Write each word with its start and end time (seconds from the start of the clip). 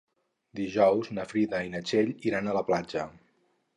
Dijous 0.59 1.11
na 1.17 1.25
Frida 1.33 1.61
i 1.67 1.71
na 1.75 1.81
Txell 1.91 2.09
iran 2.31 2.51
a 2.51 2.57
la 2.59 2.65
platja. 2.71 3.05